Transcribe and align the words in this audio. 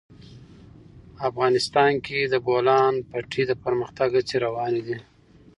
افغانستان 1.29 1.91
کې 2.05 2.19
د 2.27 2.29
د 2.33 2.35
بولان 2.45 2.93
پټي 3.09 3.43
د 3.47 3.51
پرمختګ 3.63 4.09
هڅې 4.17 4.35
روانې 4.45 4.81
دي. 4.87 4.97